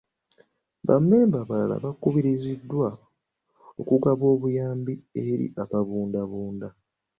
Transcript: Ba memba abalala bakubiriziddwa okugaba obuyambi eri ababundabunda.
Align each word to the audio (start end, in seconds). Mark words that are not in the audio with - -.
Ba 0.87 0.95
memba 1.07 1.37
abalala 1.43 1.75
bakubiriziddwa 1.85 2.87
okugaba 3.81 4.25
obuyambi 4.33 4.93
eri 5.27 5.45
ababundabunda. 5.63 6.67